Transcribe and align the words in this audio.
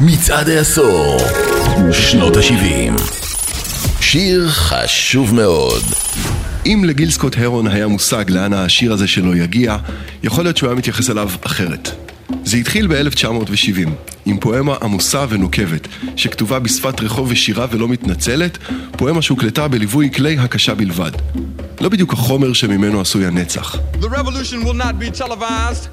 מצעד 0.00 0.48
העשור, 0.48 1.18
שנות 1.92 2.36
ה-70. 2.36 3.02
שיר 4.00 4.48
חשוב 4.48 5.34
מאוד. 5.34 5.82
אם 6.66 6.82
לגיל 6.86 7.10
סקוט 7.10 7.36
הרון 7.38 7.66
היה 7.66 7.86
מושג 7.86 8.24
לאן 8.30 8.52
השיר 8.52 8.92
הזה 8.92 9.08
שלו 9.08 9.36
יגיע, 9.36 9.76
יכול 10.22 10.44
להיות 10.44 10.56
שהוא 10.56 10.68
היה 10.68 10.78
מתייחס 10.78 11.10
אליו 11.10 11.30
אחרת. 11.46 12.03
זה 12.44 12.56
התחיל 12.56 12.86
ב-1970, 12.86 13.88
עם 14.26 14.38
פואמה 14.38 14.76
עמוסה 14.82 15.24
ונוקבת, 15.28 15.88
שכתובה 16.16 16.58
בשפת 16.58 17.00
רחוב 17.00 17.28
ושירה 17.30 17.66
ולא 17.70 17.88
מתנצלת, 17.88 18.58
פואמה 18.92 19.22
שהוקלטה 19.22 19.68
בליווי 19.68 20.10
כלי 20.10 20.38
הקשה 20.38 20.74
בלבד. 20.74 21.12
לא 21.80 21.88
בדיוק 21.88 22.12
החומר 22.12 22.52
שממנו 22.52 23.00
עשוי 23.00 23.26
הנצח. 23.26 23.76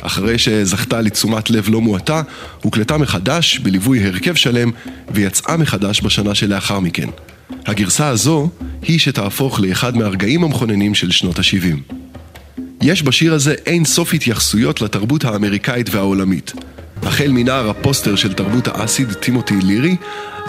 אחרי 0.01 0.37
שזכתה 0.37 1.01
לתשומת 1.01 1.49
לב 1.49 1.69
לא 1.69 1.81
מועטה, 1.81 2.21
הוקלטה 2.61 2.97
מחדש 2.97 3.59
בליווי 3.59 4.07
הרכב 4.07 4.35
שלם, 4.35 4.71
ויצאה 5.11 5.57
מחדש 5.57 6.01
בשנה 6.01 6.35
שלאחר 6.35 6.79
מכן. 6.79 7.07
הגרסה 7.65 8.07
הזו 8.07 8.49
היא 8.81 8.99
שתהפוך 8.99 9.59
לאחד 9.59 9.97
מהרגעים 9.97 10.43
המכוננים 10.43 10.95
של 10.95 11.11
שנות 11.11 11.39
ה-70. 11.39 12.00
יש 12.81 13.03
בשיר 13.03 13.33
הזה 13.33 13.55
אין 13.65 13.85
סוף 13.85 14.13
התייחסויות 14.13 14.81
לתרבות 14.81 15.25
האמריקאית 15.25 15.89
והעולמית. 15.95 16.53
החל 17.03 17.27
מנער 17.31 17.69
הפוסטר 17.69 18.15
של 18.15 18.33
תרבות 18.33 18.67
האסיד 18.67 19.13
טימותי 19.13 19.55
לירי, 19.61 19.95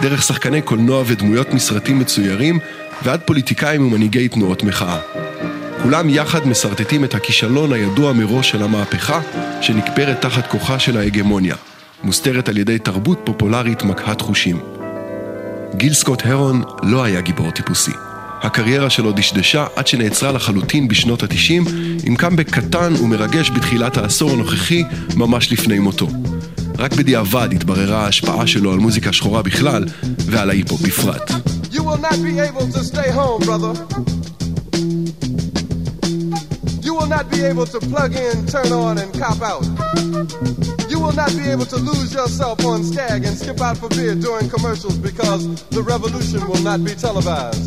דרך 0.03 0.23
שחקני 0.23 0.63
קולנוע 0.63 1.03
ודמויות 1.07 1.55
מסרטים 1.55 1.99
מצוירים, 1.99 2.59
ועד 3.03 3.21
פוליטיקאים 3.25 3.87
ומנהיגי 3.87 4.29
תנועות 4.29 4.63
מחאה. 4.63 4.99
כולם 5.83 6.09
יחד 6.09 6.47
מסרטטים 6.47 7.05
את 7.05 7.15
הכישלון 7.15 7.73
הידוע 7.73 8.13
מראש 8.13 8.51
של 8.51 8.63
המהפכה, 8.63 9.21
שנקפרת 9.61 10.21
תחת 10.21 10.47
כוחה 10.47 10.79
של 10.79 10.97
ההגמוניה, 10.97 11.57
מוסתרת 12.03 12.49
על 12.49 12.59
ידי 12.59 12.79
תרבות 12.79 13.21
פופולרית 13.25 13.83
מקהת 13.83 14.21
חושים. 14.21 14.61
גיל 15.75 15.93
סקוט 15.93 16.27
הרון 16.27 16.63
לא 16.83 17.05
היה 17.05 17.21
גיבור 17.21 17.51
טיפוסי. 17.51 18.12
הקריירה 18.43 18.91
שלו 18.91 19.13
דשדשה 19.13 19.67
עד 19.77 19.87
שנעצרה 19.87 20.33
לחלוטין 20.33 20.89
בשנות 20.89 21.23
התשעים, 21.23 21.65
עם 22.05 22.17
קאמבק 22.17 22.51
קטן 22.51 22.95
ומרגש 23.03 23.51
בתחילת 23.51 23.97
העשור 23.97 24.31
הנוכחי, 24.31 24.85
ממש 25.17 25.53
לפני 25.53 25.79
מותו. 25.79 26.09
רק 26.79 26.93
בדיעבד 26.93 27.49
התבררה 27.53 28.05
ההשפעה 28.05 28.47
שלו 28.47 28.73
על 28.73 28.79
מוזיקה 28.79 29.13
שחורה 29.13 29.43
בכלל, 29.43 29.85
ועל 30.27 30.51
ההיפו 30.51 30.77
בפרט. 30.77 31.31
You 31.73 31.83
will 31.85 32.03
not 32.11 32.19
be 32.29 32.39
able 32.49 32.67
to 32.77 32.83
stay 32.93 33.11
home, 33.11 33.41
brother. 33.49 33.73
You 36.87 36.93
will 36.99 37.11
not 37.17 37.27
be 37.35 37.41
able 37.51 37.67
to 37.75 37.79
plug 37.93 38.13
in, 38.27 38.35
turn 38.55 38.71
on, 38.85 38.95
and 39.03 39.11
cop 39.23 39.41
out. 39.53 39.65
You 40.93 40.99
will 41.03 41.17
not 41.23 41.33
be 41.41 41.45
able 41.55 41.69
to 41.75 41.79
lose 41.91 42.11
yourself 42.19 42.59
on 42.73 42.79
Skag 42.91 43.21
and 43.29 43.35
skip 43.43 43.61
out 43.67 43.77
for 43.81 43.89
beer 43.97 44.15
during 44.27 44.47
commercials 44.55 44.97
because 45.09 45.43
the 45.77 45.83
revolution 45.93 46.41
will 46.51 46.65
not 46.71 46.81
be 46.89 46.95
televised. 47.07 47.67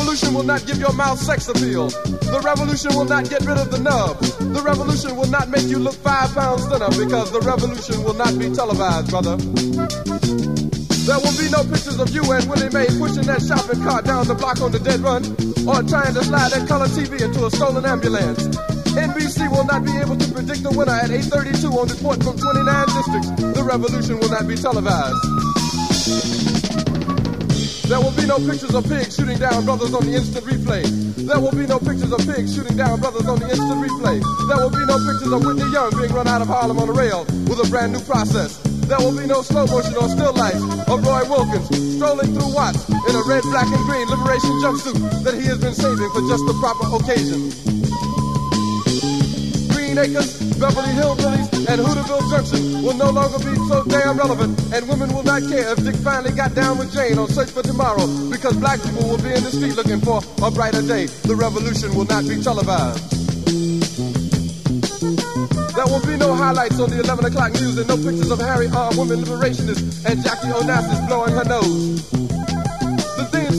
Revolution 0.00 0.32
will 0.32 0.44
not 0.44 0.64
give 0.64 0.78
your 0.78 0.94
mouth 0.94 1.18
sex 1.18 1.46
appeal. 1.48 1.88
The 2.32 2.40
revolution 2.42 2.96
will 2.96 3.04
not 3.04 3.28
get 3.28 3.44
rid 3.44 3.58
of 3.58 3.70
the 3.70 3.78
nub. 3.78 4.16
The 4.40 4.62
revolution 4.64 5.14
will 5.14 5.28
not 5.28 5.50
make 5.50 5.68
you 5.68 5.78
look 5.78 5.94
five 6.00 6.32
pounds 6.32 6.64
thinner 6.72 6.88
because 6.88 7.30
the 7.30 7.44
revolution 7.44 8.02
will 8.02 8.16
not 8.16 8.32
be 8.40 8.48
televised, 8.48 9.12
brother. 9.12 9.36
There 11.04 11.20
will 11.20 11.36
be 11.36 11.52
no 11.52 11.68
pictures 11.68 12.00
of 12.00 12.08
you 12.16 12.24
and 12.32 12.48
Willie 12.48 12.72
Mae 12.72 12.88
pushing 12.96 13.28
that 13.28 13.44
shopping 13.44 13.84
cart 13.84 14.08
down 14.08 14.24
the 14.24 14.34
block 14.34 14.64
on 14.64 14.72
the 14.72 14.80
dead 14.80 15.04
run 15.04 15.20
or 15.68 15.84
trying 15.84 16.16
to 16.16 16.24
slide 16.24 16.56
that 16.56 16.64
color 16.64 16.88
TV 16.88 17.20
into 17.20 17.44
a 17.44 17.52
stolen 17.52 17.84
ambulance. 17.84 18.48
NBC 18.96 19.52
will 19.52 19.68
not 19.68 19.84
be 19.84 19.92
able 20.00 20.16
to 20.16 20.28
predict 20.32 20.64
the 20.64 20.72
winner 20.72 20.96
at 20.96 21.12
8.32 21.12 21.76
on 21.76 21.92
report 21.92 22.24
from 22.24 22.40
29 22.40 22.64
districts. 22.96 23.30
The 23.52 23.64
revolution 23.68 24.16
will 24.16 24.32
not 24.32 24.48
be 24.48 24.56
televised. 24.56 26.59
There 27.90 27.98
will 27.98 28.14
be 28.14 28.24
no 28.24 28.38
pictures 28.38 28.72
of 28.72 28.86
pigs 28.86 29.16
shooting 29.16 29.36
down 29.38 29.64
brothers 29.64 29.92
on 29.92 30.06
the 30.06 30.14
instant 30.14 30.46
replay. 30.46 30.86
There 31.26 31.40
will 31.40 31.50
be 31.50 31.66
no 31.66 31.80
pictures 31.80 32.12
of 32.14 32.22
pigs 32.22 32.54
shooting 32.54 32.76
down 32.76 33.00
brothers 33.00 33.26
on 33.26 33.40
the 33.42 33.50
instant 33.50 33.82
replay. 33.82 34.22
There 34.46 34.62
will 34.62 34.70
be 34.70 34.86
no 34.86 34.94
pictures 35.02 35.32
of 35.34 35.42
Whitney 35.42 35.66
Young 35.74 35.90
being 35.98 36.14
run 36.14 36.28
out 36.28 36.40
of 36.40 36.46
Harlem 36.46 36.78
on 36.78 36.88
a 36.88 36.92
rail 36.92 37.26
with 37.50 37.58
a 37.58 37.66
brand 37.66 37.90
new 37.90 37.98
process. 38.06 38.62
There 38.86 38.98
will 39.02 39.18
be 39.18 39.26
no 39.26 39.42
slow 39.42 39.66
motion 39.66 39.98
or 39.98 40.06
still 40.06 40.32
life 40.38 40.54
of 40.86 41.02
Roy 41.02 41.26
Wilkins 41.26 41.66
strolling 41.98 42.30
through 42.30 42.54
Watts 42.54 42.86
in 42.86 43.14
a 43.18 43.22
red, 43.26 43.42
black, 43.50 43.66
and 43.66 43.82
green 43.90 44.06
liberation 44.06 44.54
jumpsuit 44.62 45.26
that 45.26 45.34
he 45.34 45.50
has 45.50 45.58
been 45.58 45.74
saving 45.74 46.14
for 46.14 46.22
just 46.30 46.46
the 46.46 46.54
proper 46.62 46.86
occasion. 46.94 47.69
Green 49.90 50.06
Acres, 50.06 50.38
Beverly 50.54 50.94
Hillbillies, 50.94 51.66
and 51.66 51.82
Hooterville 51.82 52.30
Junction 52.30 52.82
will 52.84 52.94
no 52.94 53.10
longer 53.10 53.38
be 53.38 53.56
so 53.66 53.82
damn 53.86 54.16
relevant, 54.16 54.56
and 54.72 54.88
women 54.88 55.12
will 55.12 55.24
not 55.24 55.42
care 55.42 55.72
if 55.72 55.82
Dick 55.82 55.96
finally 55.96 56.30
got 56.30 56.54
down 56.54 56.78
with 56.78 56.94
Jane 56.94 57.18
on 57.18 57.28
Search 57.28 57.50
for 57.50 57.62
Tomorrow, 57.62 58.06
because 58.30 58.56
black 58.58 58.80
people 58.84 59.08
will 59.08 59.18
be 59.18 59.34
in 59.34 59.42
the 59.42 59.50
street 59.50 59.74
looking 59.74 60.00
for 60.00 60.22
a 60.46 60.50
brighter 60.52 60.82
day. 60.82 61.06
The 61.26 61.34
revolution 61.34 61.92
will 61.96 62.04
not 62.04 62.22
be 62.22 62.40
televised. 62.40 63.02
There 65.74 65.86
will 65.86 66.06
be 66.06 66.16
no 66.16 66.34
highlights 66.36 66.78
on 66.78 66.90
the 66.90 67.00
11 67.00 67.24
o'clock 67.24 67.52
news 67.54 67.76
and 67.76 67.88
no 67.88 67.96
pictures 67.96 68.30
of 68.30 68.38
hairy 68.38 68.68
armed 68.68 68.96
women 68.96 69.24
liberationists 69.24 70.06
and 70.06 70.22
Jackie 70.22 70.54
Onassis 70.54 71.04
blowing 71.08 71.34
her 71.34 71.44
nose 71.44 72.29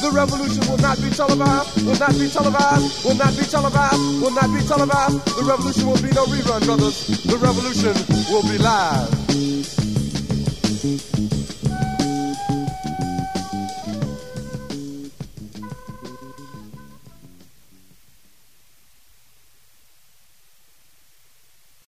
The 0.00 0.10
revolution 0.12 0.66
will 0.68 0.78
not 0.78 1.00
be 1.02 1.10
televised, 1.10 1.84
will 1.84 1.98
not 1.98 2.18
be 2.18 2.28
televised, 2.28 3.04
will 3.04 3.14
not 3.14 3.36
be 3.36 3.44
televised, 3.44 4.22
will 4.22 4.30
not 4.30 4.48
be 4.48 4.60
televised. 4.66 5.24
The 5.36 5.44
revolution 5.44 5.86
will 5.86 6.00
be 6.00 6.10
no 6.12 6.24
rerun, 6.24 6.64
brothers. 6.64 7.06
The 7.24 7.36
revolution 7.36 7.94
will 8.32 8.42
be 8.42 8.56
live. 8.58 9.20